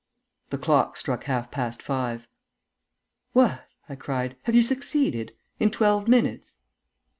The 0.49 0.57
clock 0.57 0.97
struck 0.97 1.25
half 1.25 1.51
past 1.51 1.79
five. 1.79 2.27
"What!" 3.33 3.67
I 3.87 3.93
cried. 3.93 4.35
"Have 4.45 4.55
you 4.55 4.63
succeeded?... 4.63 5.33
In 5.59 5.69
twelve 5.69 6.07
minutes?..." 6.07 6.55